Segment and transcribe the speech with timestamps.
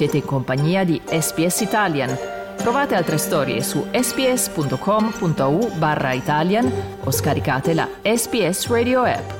[0.00, 2.16] Siete in compagnia di SPS Italian.
[2.56, 6.72] Trovate altre storie su sps.com.au barra Italian
[7.04, 9.30] o scaricate la SPS Radio app.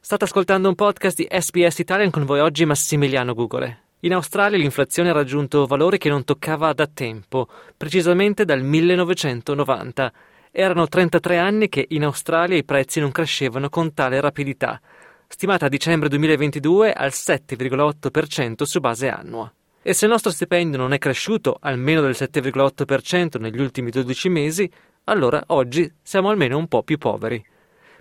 [0.00, 3.82] State ascoltando un podcast di SPS Italian con voi oggi Massimiliano Gugole.
[4.00, 10.12] In Australia l'inflazione ha raggiunto valori che non toccava da tempo, precisamente dal 1990.
[10.50, 14.80] Erano 33 anni che in Australia i prezzi non crescevano con tale rapidità,
[15.28, 19.52] stimata a dicembre 2022 al 7,8% su base annua.
[19.82, 24.70] E se il nostro stipendio non è cresciuto almeno del 7,8% negli ultimi 12 mesi,
[25.04, 27.44] allora oggi siamo almeno un po' più poveri.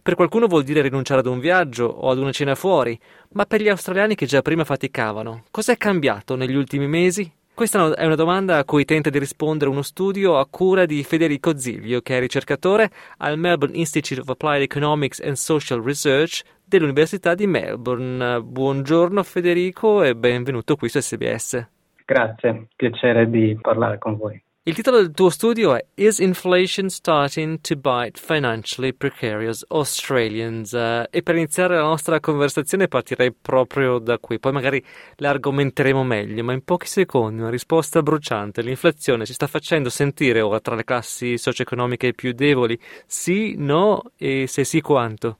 [0.01, 2.99] Per qualcuno vuol dire rinunciare ad un viaggio o ad una cena fuori,
[3.33, 7.31] ma per gli australiani che già prima faticavano, cos'è cambiato negli ultimi mesi?
[7.55, 11.57] Questa è una domanda a cui tenta di rispondere uno studio a cura di Federico
[11.57, 17.47] Zivio, che è ricercatore al Melbourne Institute of Applied Economics and Social Research dell'Università di
[17.47, 18.41] Melbourne.
[18.41, 21.65] Buongiorno Federico e benvenuto qui su SBS.
[22.03, 24.44] Grazie, piacere di parlare con voi.
[24.67, 30.71] Il titolo del tuo studio è Is Inflation Starting to Bite Financially Precarious Australians?
[30.71, 34.83] Uh, e per iniziare la nostra conversazione partirei proprio da qui, poi magari
[35.17, 38.63] la argomenteremo meglio, ma in pochi secondi una risposta bruciante.
[38.63, 42.75] L'inflazione si sta facendo sentire ora tra le classi socio-economiche più deboli?
[43.05, 45.37] Sì, no e se sì quanto?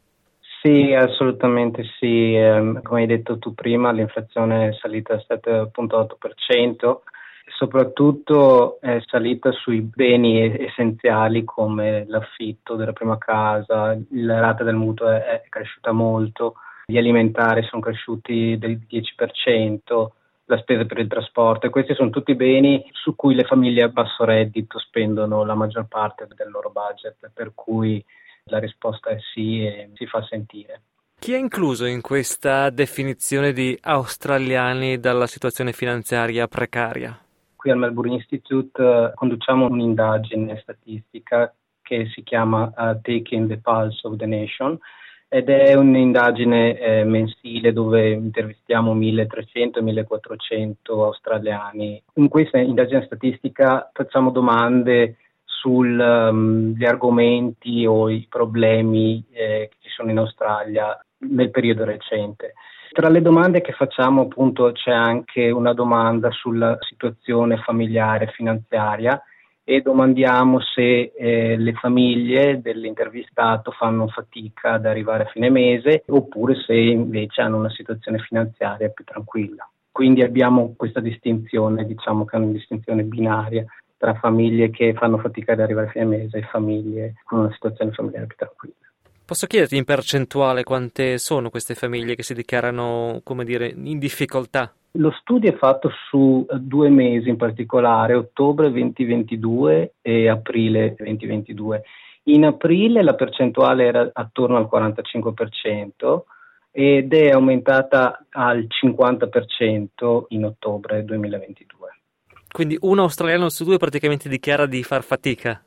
[0.62, 2.36] Sì, assolutamente sì.
[2.36, 6.98] Eh, come hai detto tu prima, l'inflazione è salita al 7,8%
[7.46, 15.10] soprattutto è salita sui beni essenziali come l'affitto della prima casa, la rata del mutuo
[15.10, 20.08] è, è cresciuta molto, gli alimentari sono cresciuti del 10%,
[20.48, 24.24] la spesa per il trasporto questi sono tutti beni su cui le famiglie a basso
[24.26, 28.04] reddito spendono la maggior parte del loro budget, per cui
[28.46, 30.82] la risposta è sì e si fa sentire.
[31.18, 37.18] Chi è incluso in questa definizione di australiani dalla situazione finanziaria precaria?
[37.66, 44.06] Qui al Melbourne Institute uh, conduciamo un'indagine statistica che si chiama uh, Taking the Pulse
[44.06, 44.78] of the Nation
[45.28, 52.02] ed è un'indagine eh, mensile dove intervistiamo 1300-1400 australiani.
[52.14, 59.90] In questa indagine statistica facciamo domande sugli um, argomenti o i problemi eh, che ci
[59.90, 62.54] sono in Australia nel periodo recente.
[62.92, 69.22] Tra le domande che facciamo appunto c'è anche una domanda sulla situazione familiare e finanziaria
[69.68, 76.56] e domandiamo se eh, le famiglie dell'intervistato fanno fatica ad arrivare a fine mese oppure
[76.56, 79.68] se invece hanno una situazione finanziaria più tranquilla.
[79.92, 83.66] Quindi abbiamo questa distinzione, diciamo che è una distinzione binaria
[83.98, 87.92] tra famiglie che fanno fatica ad arrivare a fine mese e famiglie con una situazione
[87.92, 88.85] familiare più tranquilla.
[89.26, 94.72] Posso chiederti in percentuale quante sono queste famiglie che si dichiarano, come dire, in difficoltà?
[94.92, 101.82] Lo studio è fatto su eh, due mesi in particolare, ottobre 2022 e aprile 2022.
[102.26, 106.22] In aprile la percentuale era attorno al 45%
[106.70, 111.90] ed è aumentata al 50% in ottobre 2022.
[112.52, 115.64] Quindi un australiano su due praticamente dichiara di far fatica?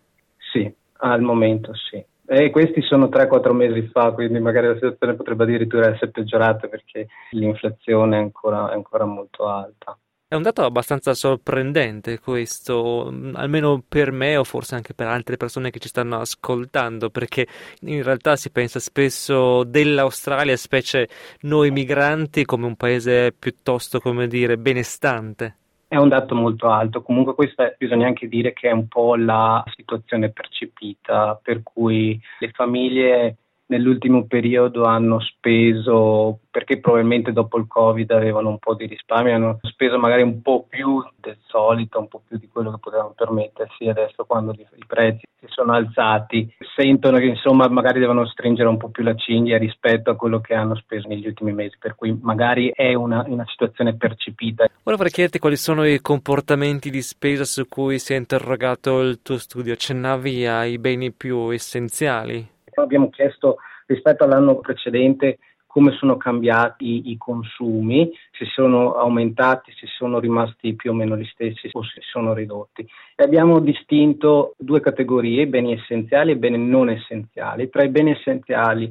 [0.53, 2.03] Sì, al momento sì.
[2.31, 7.07] E questi sono 3-4 mesi fa, quindi magari la situazione potrebbe addirittura essere peggiorata perché
[7.31, 9.99] l'inflazione è ancora, è ancora molto alta.
[10.29, 15.71] È un dato abbastanza sorprendente questo, almeno per me o forse anche per altre persone
[15.71, 17.47] che ci stanno ascoltando, perché
[17.81, 21.09] in realtà si pensa spesso dell'Australia, specie
[21.41, 25.57] noi migranti, come un paese piuttosto, come dire, benestante.
[25.89, 29.65] È un dato molto alto, comunque questa bisogna anche dire che è un po' la
[29.75, 33.37] situazione percepita, per cui le famiglie
[33.69, 39.59] nell'ultimo periodo hanno speso, perché probabilmente dopo il Covid avevano un po' di risparmio, hanno
[39.63, 43.89] speso magari un po' più del solito, un po' più di quello che potevano permettersi.
[43.89, 48.89] Adesso quando i prezzi si sono alzati, sentono che insomma magari devono stringere un po'
[48.89, 52.73] più la cinghia rispetto a quello che hanno speso negli ultimi mesi, per cui magari
[52.75, 54.65] è una, una situazione percepita.
[54.85, 59.21] Ora vorrei chiederti quali sono i comportamenti di spesa su cui si è interrogato il
[59.21, 59.75] tuo studio.
[59.75, 62.57] Accennavi ai beni più essenziali?
[62.83, 65.39] Abbiamo chiesto rispetto all'anno precedente
[65.69, 71.27] come sono cambiati i consumi, se sono aumentati, se sono rimasti più o meno gli
[71.27, 72.89] stessi o se sono ridotti.
[73.15, 77.69] E abbiamo distinto due categorie, beni essenziali e beni non essenziali.
[77.69, 78.91] Tra i beni essenziali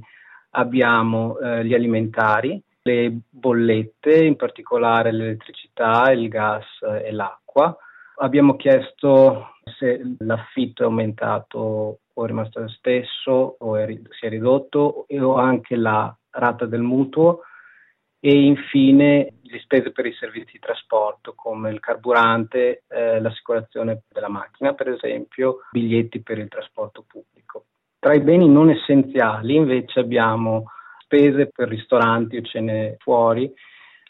[0.52, 6.66] abbiamo eh, gli alimentari, le bollette, in particolare l'elettricità, il gas
[7.04, 7.76] e l'acqua.
[8.20, 14.30] Abbiamo chiesto se l'affitto è aumentato o è rimasto lo stesso o è, si è
[14.30, 17.42] ridotto o anche la rata del mutuo
[18.20, 24.30] e infine le spese per i servizi di trasporto come il carburante, eh, l'assicurazione della
[24.30, 27.66] macchina per esempio, biglietti per il trasporto pubblico.
[28.00, 33.52] Tra i beni non essenziali invece abbiamo spese per ristoranti o cene fuori,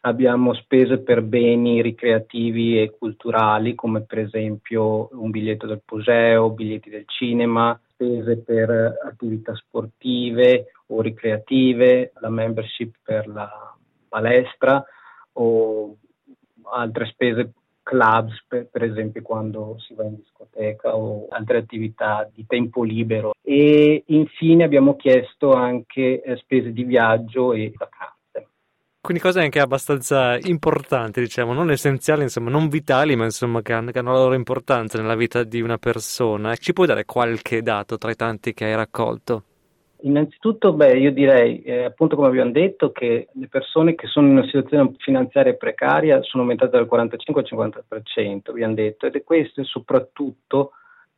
[0.02, 6.90] abbiamo spese per beni ricreativi e culturali come per esempio un biglietto del museo, biglietti
[6.90, 8.70] del cinema, spese per
[9.04, 13.76] attività sportive o ricreative, la membership per la
[14.08, 14.84] palestra
[15.34, 15.98] o
[16.72, 22.46] altre spese clubs, per, per, esempio quando si va in discoteca o altre attività di
[22.46, 23.32] tempo libero.
[23.42, 28.17] E infine abbiamo chiesto anche eh, spese di viaggio e vacanze.
[29.08, 33.92] Quindi cose anche abbastanza importanti, diciamo, non essenziali, insomma, non vitali, ma insomma che hanno,
[33.92, 36.54] che hanno la loro importanza nella vita di una persona.
[36.58, 39.44] Ci puoi dare qualche dato tra i tanti che hai raccolto?
[40.02, 44.34] Innanzitutto, beh, io direi, eh, appunto come abbiamo detto, che le persone che sono in
[44.34, 49.64] una situazione finanziaria precaria sono aumentate dal 45 al 50%, abbiamo detto, ed è questo
[49.64, 50.72] soprattutto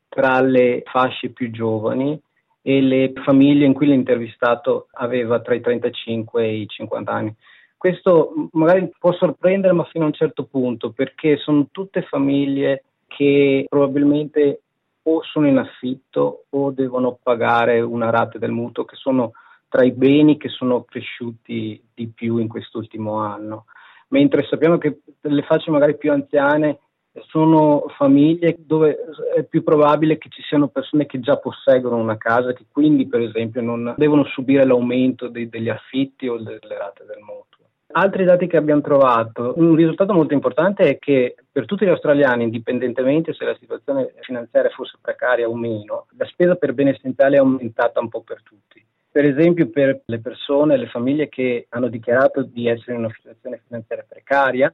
[0.08, 2.22] tra le fasce più giovani
[2.62, 7.36] e le famiglie in cui l'intervistato aveva tra i 35 e i 50 anni.
[7.80, 13.66] Questo magari può sorprendere, ma fino a un certo punto, perché sono tutte famiglie che
[13.70, 14.64] probabilmente
[15.04, 19.32] o sono in affitto o devono pagare una rata del mutuo che sono
[19.70, 23.64] tra i beni che sono cresciuti di più in quest'ultimo anno.
[24.10, 26.80] Mentre sappiamo che le fasce magari più anziane
[27.28, 28.98] sono famiglie dove
[29.38, 33.22] è più probabile che ci siano persone che già posseggono una casa, che quindi per
[33.22, 37.59] esempio non devono subire l'aumento dei, degli affitti o delle rate del mutuo.
[37.92, 42.44] Altri dati che abbiamo trovato, un risultato molto importante è che per tutti gli australiani,
[42.44, 47.40] indipendentemente se la situazione finanziaria fosse precaria o meno, la spesa per beni essenziali è
[47.40, 48.86] aumentata un po' per tutti.
[49.12, 53.64] Per esempio per le persone, le famiglie che hanno dichiarato di essere in una situazione
[53.66, 54.74] finanziaria precaria,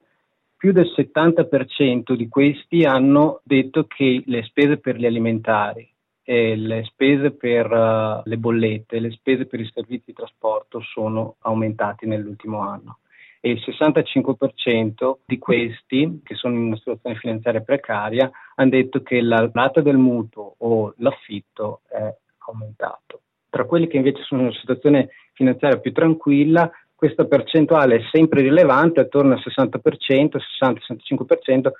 [0.57, 5.89] più del 70% di questi hanno detto che le spese per gli alimentari,
[6.25, 12.05] le spese per uh, le bollette, le spese per i servizi di trasporto sono aumentate
[12.05, 12.97] nell'ultimo anno
[13.45, 19.21] e il 65% di questi, che sono in una situazione finanziaria precaria, hanno detto che
[19.21, 22.11] la rata del mutuo o l'affitto è
[22.47, 23.21] aumentato.
[23.47, 28.41] Tra quelli che invece sono in una situazione finanziaria più tranquilla, questa percentuale è sempre
[28.41, 31.71] rilevante, attorno al 60%, 60-65%,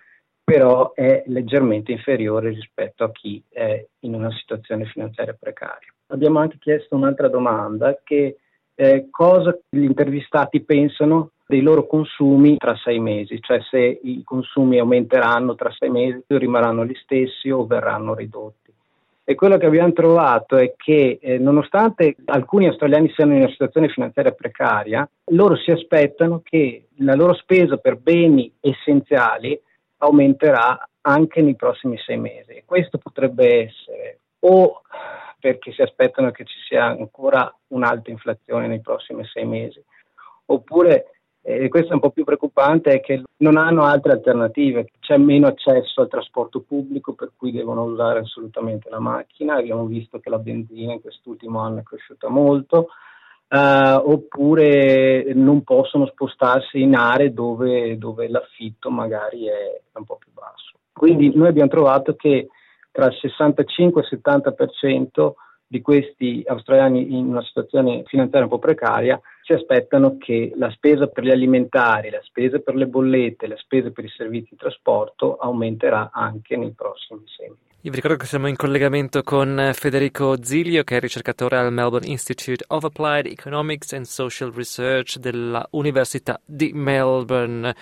[0.43, 5.91] però è leggermente inferiore rispetto a chi è in una situazione finanziaria precaria.
[6.09, 8.37] Abbiamo anche chiesto un'altra domanda che
[8.75, 14.79] è cosa gli intervistati pensano dei loro consumi tra sei mesi, cioè se i consumi
[14.79, 18.73] aumenteranno tra sei mesi rimarranno gli stessi o verranno ridotti.
[19.27, 23.89] E quello che abbiamo trovato è che eh, nonostante alcuni australiani siano in una situazione
[23.89, 29.59] finanziaria precaria, loro si aspettano che la loro spesa per beni essenziali
[29.97, 32.61] aumenterà anche nei prossimi sei mesi.
[32.65, 34.81] Questo potrebbe essere o
[35.39, 39.83] perché si aspettano che ci sia ancora un'alta inflazione nei prossimi sei mesi,
[40.45, 41.14] oppure
[41.47, 45.45] e questo è un po' più preoccupante, è che non hanno altre alternative, c'è meno
[45.45, 50.39] accesso al trasporto pubblico per cui devono usare assolutamente la macchina, abbiamo visto che la
[50.39, 52.87] benzina in quest'ultimo anno è cresciuta molto,
[53.47, 60.31] eh, oppure non possono spostarsi in aree dove, dove l'affitto magari è un po' più
[60.33, 60.71] basso.
[60.91, 62.47] Quindi noi abbiamo trovato che
[62.91, 65.33] tra il 65 e il 70%
[65.67, 71.05] di questi australiani in una situazione finanziaria un po' precaria si aspettano che la spesa
[71.05, 75.37] per gli alimentari, la spesa per le bollette, la spesa per i servizi di trasporto
[75.37, 77.63] aumenterà anche nei prossimi sei mesi.
[77.81, 82.07] Io vi ricordo che siamo in collegamento con Federico Zilio, che è ricercatore al Melbourne
[82.07, 87.75] Institute of Applied Economics and Social Research della Università di Melbourne.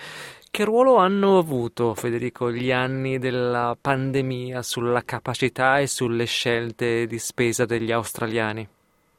[0.50, 7.18] Che ruolo hanno avuto, Federico, gli anni della pandemia sulla capacità e sulle scelte di
[7.18, 8.68] spesa degli australiani?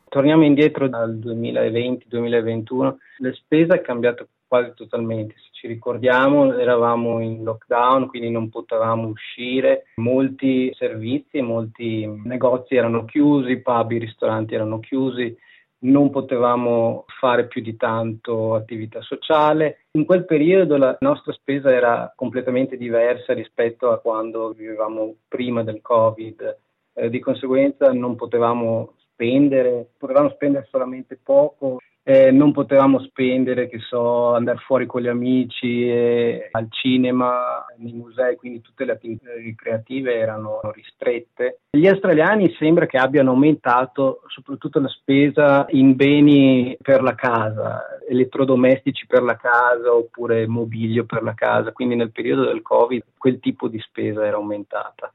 [0.08, 5.36] Torniamo indietro dal 2020-2021, la spesa è cambiata quasi totalmente.
[5.38, 13.06] Se ci ricordiamo, eravamo in lockdown, quindi non potevamo uscire, molti servizi, molti negozi erano
[13.06, 15.36] chiusi, pub, ristoranti erano chiusi,
[15.80, 19.86] non potevamo fare più di tanto attività sociale.
[19.92, 25.82] In quel periodo la nostra spesa era completamente diversa rispetto a quando vivevamo prima del
[25.82, 26.58] Covid,
[26.94, 33.80] eh, di conseguenza non potevamo spendere, potevamo spendere solamente poco eh, non potevamo spendere, che
[33.80, 39.34] so, andare fuori con gli amici, eh, al cinema, nei musei, quindi tutte le attività
[39.34, 41.62] ricreative erano ristrette.
[41.72, 49.08] Gli australiani sembra che abbiano aumentato soprattutto la spesa in beni per la casa, elettrodomestici
[49.08, 53.68] per la casa oppure mobilio per la casa, quindi nel periodo del Covid quel tipo
[53.68, 55.12] di spesa era aumentata.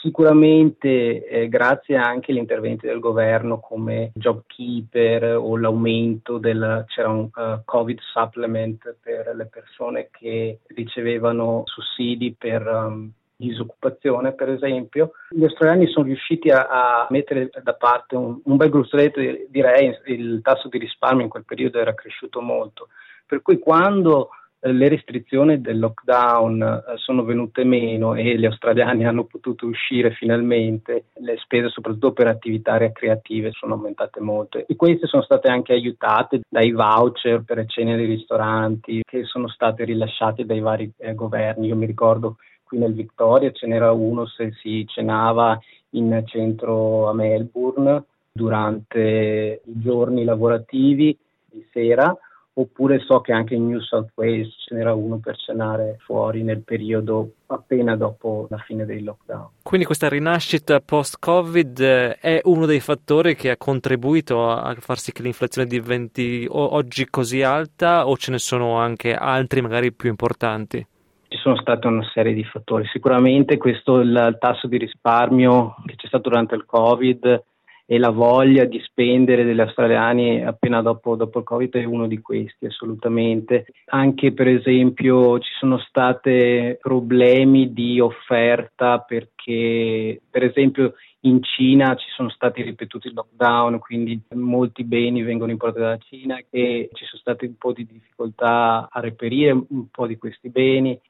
[0.00, 7.28] Sicuramente eh, grazie anche agli interventi del governo come JobKeeper o l'aumento del c'era un
[7.34, 15.44] uh, Covid supplement per le persone che ricevevano sussidi per um, disoccupazione, per esempio, gli
[15.44, 20.68] australiani sono riusciti a, a mettere da parte un, un bel gruzzoletto, direi, il tasso
[20.68, 22.88] di risparmio in quel periodo era cresciuto molto.
[23.24, 29.24] Per cui quando le restrizioni del lockdown eh, sono venute meno e gli australiani hanno
[29.24, 34.64] potuto uscire finalmente, le spese soprattutto per attività ricreative sono aumentate molto.
[34.66, 39.84] E queste sono state anche aiutate dai voucher per cene nei ristoranti che sono state
[39.84, 41.68] rilasciati dai vari eh, governi.
[41.68, 45.58] Io mi ricordo qui nel Victoria ce n'era uno se si cenava
[45.90, 52.14] in centro a Melbourne durante i giorni lavorativi di sera
[52.58, 56.62] oppure so che anche in New South Wales ce n'era uno per cenare fuori nel
[56.62, 59.48] periodo appena dopo la fine dei lockdown.
[59.62, 65.12] Quindi questa rinascita post-Covid eh, è uno dei fattori che ha contribuito a far sì
[65.12, 70.84] che l'inflazione diventi oggi così alta o ce ne sono anche altri magari più importanti?
[71.28, 76.06] Ci sono state una serie di fattori, sicuramente questo il tasso di risparmio che c'è
[76.06, 77.44] stato durante il Covid
[77.90, 82.20] e la voglia di spendere degli australiani appena dopo, dopo, il Covid è uno di
[82.20, 83.64] questi assolutamente.
[83.86, 92.06] Anche per esempio ci sono stati problemi di offerta perché per esempio in Cina ci
[92.14, 97.46] sono stati ripetuti lockdown, quindi molti beni vengono importati dalla Cina e ci sono state
[97.46, 101.00] un po' di difficoltà a reperire un po' di questi beni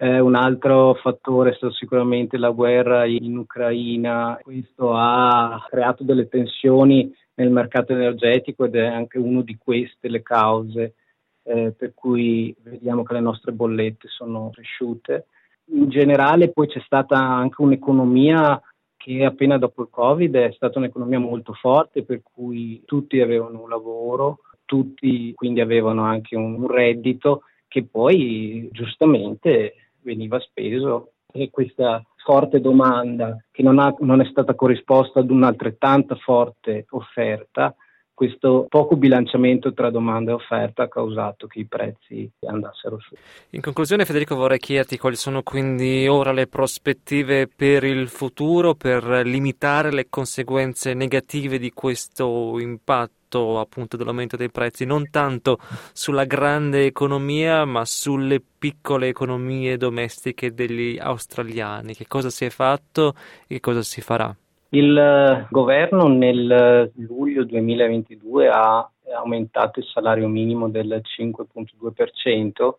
[0.00, 6.28] eh, un altro fattore è stato sicuramente la guerra in Ucraina, questo ha creato delle
[6.28, 10.94] tensioni nel mercato energetico ed è anche una di queste le cause
[11.42, 15.26] eh, per cui vediamo che le nostre bollette sono cresciute.
[15.72, 18.60] In generale poi c'è stata anche un'economia
[18.96, 23.68] che appena dopo il Covid è stata un'economia molto forte per cui tutti avevano un
[23.68, 32.60] lavoro, tutti quindi avevano anche un reddito che poi giustamente veniva speso e questa forte
[32.60, 37.74] domanda che non, ha, non è stata corrisposta ad un'altrettanta forte offerta,
[38.18, 43.14] questo poco bilanciamento tra domanda e offerta ha causato che i prezzi andassero su.
[43.50, 49.04] In conclusione, Federico, vorrei chiederti quali sono quindi ora le prospettive per il futuro per
[49.24, 55.58] limitare le conseguenze negative di questo impatto effetto appunto dell'aumento dei prezzi non tanto
[55.92, 61.94] sulla grande economia ma sulle piccole economie domestiche degli australiani.
[61.94, 63.14] Che cosa si è fatto
[63.46, 64.34] e che cosa si farà?
[64.70, 72.74] Il eh, governo nel luglio 2022 ha aumentato il salario minimo del 5.2%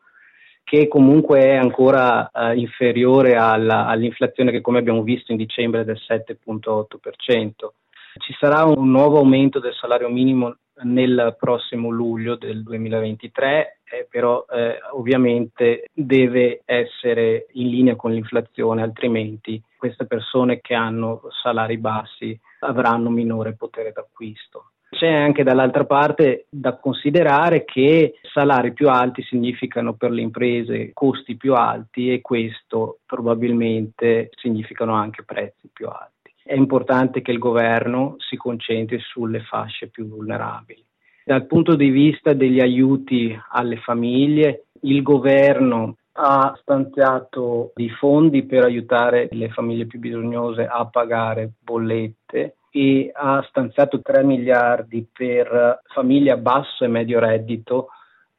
[0.64, 5.84] che comunque è ancora uh, inferiore alla, all'inflazione che come abbiamo visto in dicembre è
[5.84, 7.72] del 7.8%.
[8.20, 14.46] Ci sarà un nuovo aumento del salario minimo nel prossimo luglio del 2023, eh, però
[14.50, 22.38] eh, ovviamente deve essere in linea con l'inflazione, altrimenti queste persone che hanno salari bassi
[22.60, 24.72] avranno minore potere d'acquisto.
[24.90, 31.38] C'è anche dall'altra parte da considerare che salari più alti significano per le imprese costi
[31.38, 36.19] più alti e questo probabilmente significano anche prezzi più alti
[36.50, 40.84] è importante che il governo si concentri sulle fasce più vulnerabili.
[41.24, 48.64] Dal punto di vista degli aiuti alle famiglie, il governo ha stanziato dei fondi per
[48.64, 56.32] aiutare le famiglie più bisognose a pagare bollette e ha stanziato 3 miliardi per famiglie
[56.32, 57.90] a basso e medio reddito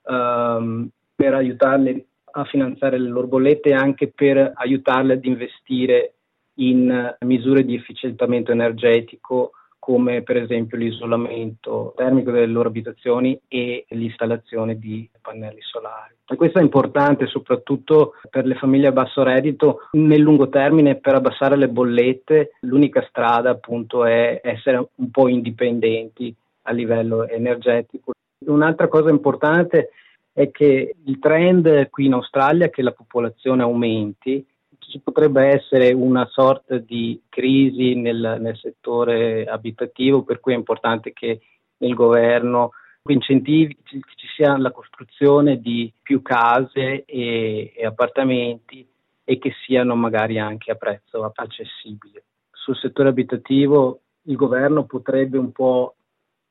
[0.07, 6.15] um, per aiutarle a finanziare le loro bollette e anche per aiutarle ad investire
[6.61, 14.79] in misure di efficientamento energetico come per esempio l'isolamento termico delle loro abitazioni e l'installazione
[14.79, 16.15] di pannelli solari.
[16.29, 19.89] E questo è importante soprattutto per le famiglie a basso reddito.
[19.93, 26.33] Nel lungo termine per abbassare le bollette l'unica strada appunto è essere un po' indipendenti
[26.63, 28.13] a livello energetico.
[28.47, 29.91] Un'altra cosa importante
[30.33, 34.47] è che il trend qui in Australia è che la popolazione aumenti
[34.91, 41.13] ci potrebbe essere una sorta di crisi nel, nel settore abitativo, per cui è importante
[41.13, 41.41] che
[41.79, 42.73] il governo
[43.05, 48.87] incentivi che ci sia la costruzione di più case e, e appartamenti
[49.25, 52.25] e che siano magari anche a prezzo accessibile.
[52.51, 55.95] Sul settore abitativo il governo potrebbe un po'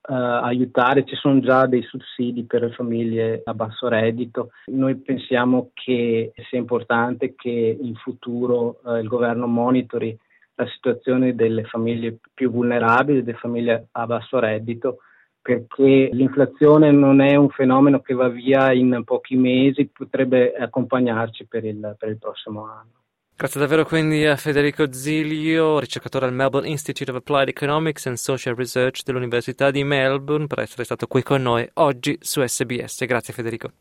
[0.09, 4.49] Uh, aiutare, ci sono già dei sussidi per le famiglie a basso reddito.
[4.71, 10.17] Noi pensiamo che sia importante che in futuro uh, il governo monitori
[10.55, 14.97] la situazione delle famiglie più vulnerabili, delle famiglie a basso reddito,
[15.39, 21.65] perché l'inflazione non è un fenomeno che va via in pochi mesi, potrebbe accompagnarci per
[21.65, 22.98] il, per il prossimo anno.
[23.39, 28.53] Grazie davvero quindi a Federico Zilio, ricercatore al Melbourne Institute of Applied Economics and Social
[28.53, 33.05] Research dell'Università di Melbourne, per essere stato qui con noi oggi su SBS.
[33.05, 33.71] Grazie Federico.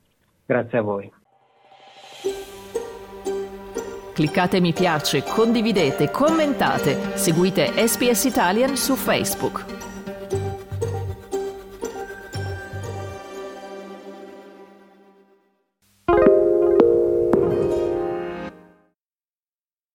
[0.47, 1.13] Grazie a voi.
[4.13, 9.78] Cliccate mi piace, condividete, commentate, seguite SBS Italian su Facebook.